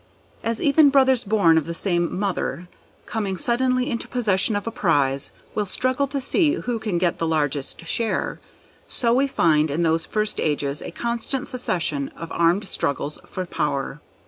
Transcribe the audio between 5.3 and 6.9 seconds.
will struggle to see who